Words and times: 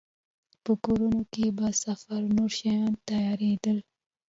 په 0.63 0.71
کورونو 0.83 1.21
کې 1.33 1.45
به 1.57 1.67
د 1.73 1.77
سفر 1.83 2.21
نور 2.35 2.51
شیان 2.59 2.91
تيارېدل. 3.09 3.77